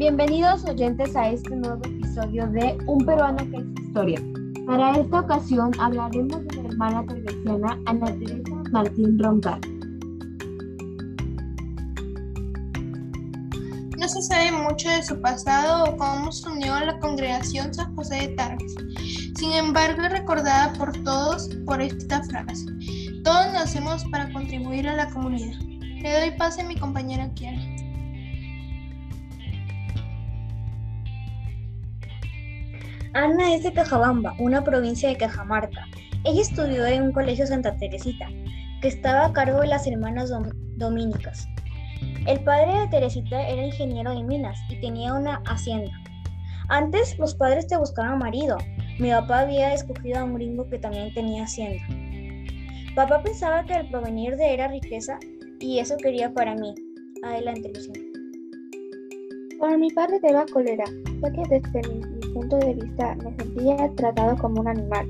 Bienvenidos 0.00 0.64
oyentes 0.64 1.14
a 1.14 1.28
este 1.28 1.54
nuevo 1.54 1.82
episodio 1.84 2.46
de 2.46 2.78
Un 2.86 3.04
peruano 3.04 3.36
que 3.50 3.58
es 3.58 3.84
historia. 3.84 4.18
Para 4.66 4.98
esta 4.98 5.20
ocasión 5.20 5.72
hablaremos 5.78 6.42
de 6.46 6.62
la 6.62 6.68
hermana 6.70 7.04
teresiana 7.04 7.78
Ana 7.84 8.06
Teresa 8.06 8.62
Martín 8.72 9.18
Roncal. 9.18 9.60
No 13.98 14.08
se 14.08 14.22
sabe 14.22 14.52
mucho 14.52 14.88
de 14.88 15.02
su 15.02 15.20
pasado 15.20 15.84
o 15.84 15.96
cómo 15.98 16.32
se 16.32 16.48
unió 16.48 16.72
a 16.72 16.86
la 16.86 16.98
congregación 16.98 17.74
San 17.74 17.94
José 17.94 18.26
de 18.26 18.28
Tarbes. 18.28 18.74
Sin 19.36 19.52
embargo, 19.52 20.00
es 20.00 20.12
recordada 20.12 20.72
por 20.78 20.94
todos 21.02 21.50
por 21.66 21.82
esta 21.82 22.22
frase. 22.22 22.64
Todos 23.22 23.52
nacemos 23.52 24.02
para 24.10 24.32
contribuir 24.32 24.88
a 24.88 24.96
la 24.96 25.10
comunidad. 25.10 25.60
Le 25.60 26.20
doy 26.20 26.38
pase 26.38 26.62
a 26.62 26.64
mi 26.64 26.76
compañera 26.76 27.30
Kiara. 27.34 27.79
Ana 33.12 33.54
es 33.54 33.64
de 33.64 33.72
Cajabamba, 33.72 34.36
una 34.38 34.62
provincia 34.62 35.08
de 35.08 35.16
Cajamarca. 35.16 35.84
Ella 36.24 36.42
estudió 36.42 36.86
en 36.86 37.02
un 37.02 37.12
colegio 37.12 37.44
Santa 37.44 37.76
Teresita, 37.76 38.28
que 38.80 38.88
estaba 38.88 39.26
a 39.26 39.32
cargo 39.32 39.60
de 39.60 39.66
las 39.66 39.86
hermanas 39.88 40.30
dominicas. 40.76 41.48
El 42.26 42.44
padre 42.44 42.78
de 42.78 42.86
Teresita 42.86 43.48
era 43.48 43.66
ingeniero 43.66 44.14
de 44.14 44.22
minas 44.22 44.58
y 44.68 44.80
tenía 44.80 45.12
una 45.14 45.42
hacienda. 45.46 45.90
Antes 46.68 47.18
los 47.18 47.34
padres 47.34 47.66
te 47.66 47.76
buscaban 47.76 48.20
marido. 48.20 48.58
Mi 49.00 49.10
papá 49.10 49.40
había 49.40 49.74
escogido 49.74 50.20
a 50.20 50.24
un 50.24 50.34
gringo 50.34 50.68
que 50.68 50.78
también 50.78 51.12
tenía 51.12 51.44
hacienda. 51.44 51.82
Papá 52.94 53.22
pensaba 53.22 53.64
que 53.64 53.74
el 53.74 53.88
provenir 53.88 54.36
de 54.36 54.54
era 54.54 54.68
riqueza 54.68 55.18
y 55.58 55.80
eso 55.80 55.96
quería 55.96 56.32
para 56.32 56.54
mí. 56.54 56.74
Adelante, 57.24 57.72
Luciana. 57.74 58.00
Para 59.58 59.76
mi 59.76 59.90
padre 59.90 60.20
daba 60.22 60.46
cólera, 60.46 60.84
ya 61.22 61.32
que 61.32 61.42
desde 61.48 61.88
mi, 61.88 62.19
punto 62.32 62.58
de 62.58 62.74
vista 62.74 63.16
me 63.16 63.34
sentía 63.36 63.90
tratado 63.96 64.36
como 64.38 64.60
un 64.60 64.68
animal. 64.68 65.06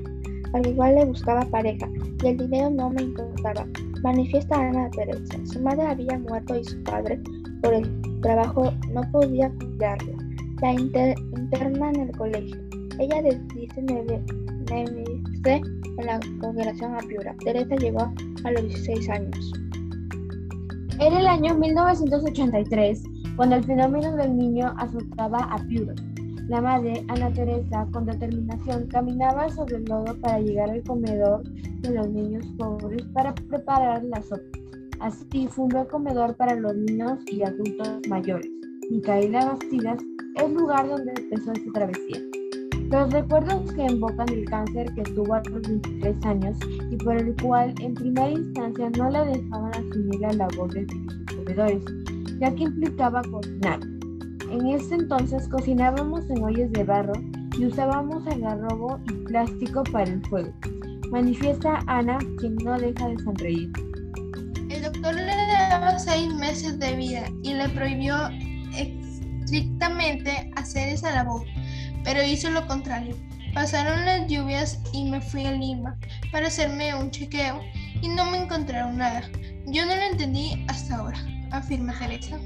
Al 0.53 0.67
igual 0.67 0.95
le 0.95 1.05
buscaba 1.05 1.41
pareja 1.45 1.89
y 2.23 2.27
el 2.27 2.37
dinero 2.37 2.69
no 2.69 2.89
me 2.89 3.03
importaba. 3.03 3.65
Manifiesta 4.03 4.55
Ana 4.55 4.89
Teresa. 4.91 5.37
Su 5.45 5.61
madre 5.61 5.83
había 5.83 6.17
muerto 6.19 6.57
y 6.57 6.63
su 6.63 6.81
padre, 6.83 7.19
por 7.61 7.73
el 7.73 8.21
trabajo, 8.21 8.73
no 8.93 9.01
podía 9.11 9.49
cuidarla. 9.59 10.13
La 10.61 10.73
inter, 10.73 11.15
interna 11.37 11.91
en 11.91 12.01
el 12.01 12.17
colegio. 12.17 12.57
Ella 12.99 13.21
dice 13.21 13.81
nevarse 13.81 14.21
en 15.97 16.05
la 16.05 16.19
congregación 16.39 16.95
a 16.95 16.99
Piura. 16.99 17.35
Teresa 17.43 17.75
llegó 17.75 18.11
a 18.43 18.51
los 18.51 18.63
16 18.63 19.09
años. 19.09 19.53
Era 20.99 21.19
el 21.19 21.27
año 21.27 21.55
1983 21.55 23.03
cuando 23.35 23.55
el 23.55 23.63
fenómeno 23.63 24.15
del 24.15 24.37
niño 24.37 24.73
azotaba 24.77 25.39
a 25.39 25.57
Piura. 25.67 25.95
La 26.51 26.59
madre, 26.59 27.05
Ana 27.07 27.31
Teresa, 27.31 27.87
con 27.93 28.05
determinación, 28.05 28.85
caminaba 28.87 29.47
sobre 29.47 29.77
el 29.77 29.85
lodo 29.85 30.19
para 30.19 30.37
llegar 30.37 30.69
al 30.69 30.83
comedor 30.83 31.43
de 31.43 31.91
los 31.91 32.09
niños 32.09 32.45
pobres 32.57 33.03
para 33.13 33.33
preparar 33.33 34.03
la 34.03 34.21
sopa. 34.21 34.43
Así 34.99 35.47
fundó 35.47 35.83
el 35.83 35.87
comedor 35.87 36.35
para 36.35 36.55
los 36.55 36.75
niños 36.75 37.19
y 37.27 37.41
adultos 37.41 38.01
mayores. 38.09 38.51
Micaela 38.89 39.45
Bastidas 39.45 39.97
es 40.35 40.43
el 40.43 40.53
lugar 40.55 40.89
donde 40.89 41.13
empezó 41.21 41.53
esta 41.53 41.71
travesía. 41.71 42.21
Los 42.89 43.13
recuerdos 43.13 43.71
que 43.71 43.83
invocan 43.83 44.27
el 44.27 44.43
cáncer 44.43 44.93
que 44.93 45.03
tuvo 45.03 45.35
a 45.35 45.43
los 45.49 45.61
23 45.61 46.25
años 46.25 46.57
y 46.89 46.97
por 46.97 47.15
el 47.15 47.33
cual 47.41 47.73
en 47.79 47.93
primera 47.93 48.29
instancia 48.29 48.89
no 48.97 49.09
la 49.09 49.23
dejaban 49.23 49.71
asumir 49.71 50.19
la 50.19 50.33
labor 50.33 50.73
de 50.73 50.85
sus 50.85 51.33
comedores, 51.33 51.81
ya 52.41 52.53
que 52.53 52.63
implicaba 52.63 53.21
cocinar. 53.31 53.79
En 54.51 54.67
ese 54.67 54.95
entonces 54.95 55.47
cocinábamos 55.47 56.29
en 56.29 56.43
ollas 56.43 56.69
de 56.73 56.83
barro 56.83 57.13
y 57.57 57.65
usábamos 57.67 58.27
algarrobo 58.27 58.99
y 59.09 59.13
plástico 59.25 59.81
para 59.83 60.11
el 60.11 60.21
fuego. 60.25 60.51
Manifiesta 61.09 61.79
Ana, 61.87 62.17
quien 62.37 62.57
no 62.57 62.77
deja 62.77 63.07
de 63.07 63.17
sonreír. 63.19 63.71
El 64.69 64.83
doctor 64.83 65.15
le 65.15 65.25
daba 65.25 65.97
seis 65.97 66.33
meses 66.35 66.77
de 66.79 66.95
vida 66.97 67.23
y 67.43 67.53
le 67.53 67.69
prohibió 67.69 68.13
estrictamente 68.75 70.51
hacer 70.57 70.89
esa 70.89 71.11
labor, 71.11 71.45
pero 72.03 72.21
hizo 72.21 72.49
lo 72.49 72.67
contrario. 72.67 73.15
Pasaron 73.53 74.05
las 74.05 74.27
lluvias 74.27 74.81
y 74.93 75.09
me 75.09 75.21
fui 75.21 75.45
a 75.45 75.53
Lima 75.53 75.97
para 76.33 76.47
hacerme 76.47 76.93
un 76.93 77.09
chequeo 77.09 77.61
y 78.01 78.09
no 78.09 78.29
me 78.29 78.43
encontraron 78.43 78.97
nada. 78.97 79.21
Yo 79.67 79.85
no 79.85 79.95
lo 79.95 80.01
entendí 80.01 80.65
hasta 80.67 80.97
ahora, 80.97 81.19
afirma 81.51 81.97
Teresa. 81.97 82.37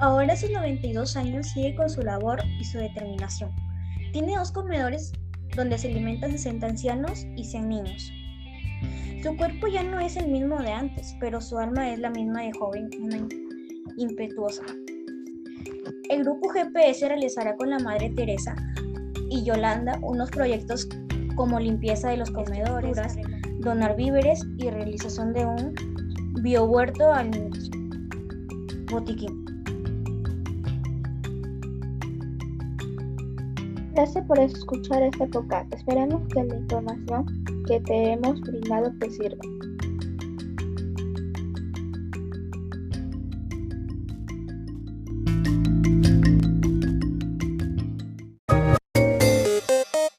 Ahora 0.00 0.32
a 0.32 0.36
sus 0.36 0.50
92 0.50 1.16
años 1.16 1.48
sigue 1.48 1.74
con 1.76 1.88
su 1.88 2.02
labor 2.02 2.42
y 2.60 2.64
su 2.64 2.78
determinación. 2.78 3.50
Tiene 4.12 4.36
dos 4.36 4.50
comedores 4.50 5.12
donde 5.56 5.78
se 5.78 5.88
alimentan 5.88 6.32
60 6.32 6.66
ancianos 6.66 7.24
y 7.36 7.44
100 7.44 7.68
niños. 7.68 8.12
Su 9.22 9.36
cuerpo 9.36 9.68
ya 9.68 9.82
no 9.82 10.00
es 10.00 10.16
el 10.16 10.28
mismo 10.28 10.60
de 10.60 10.72
antes, 10.72 11.16
pero 11.20 11.40
su 11.40 11.58
alma 11.58 11.90
es 11.90 11.98
la 11.98 12.10
misma 12.10 12.42
de 12.42 12.52
joven, 12.52 12.90
una 13.00 13.26
impetuosa. 13.96 14.64
El 16.10 16.24
grupo 16.24 16.48
GPS 16.50 17.08
realizará 17.08 17.56
con 17.56 17.70
la 17.70 17.78
Madre 17.78 18.10
Teresa 18.10 18.54
y 19.30 19.44
Yolanda 19.44 19.98
unos 20.02 20.30
proyectos 20.30 20.88
como 21.36 21.58
limpieza 21.58 22.10
de 22.10 22.18
los 22.18 22.30
comedores, 22.30 22.98
donar 23.60 23.96
víveres 23.96 24.44
y 24.58 24.68
realización 24.70 25.32
de 25.32 25.46
un 25.46 25.74
biohuerto 26.42 27.12
al 27.12 27.30
botiquín. 28.90 29.43
Gracias 33.94 34.26
por 34.26 34.40
escuchar 34.40 35.04
este 35.04 35.24
podcast. 35.28 35.72
Esperemos 35.72 36.20
que 36.34 36.42
la 36.42 36.56
información 36.56 37.44
que 37.68 37.78
te 37.78 38.12
hemos 38.12 38.40
brindado 38.40 38.92
te 38.98 39.08
sirva. 39.08 39.38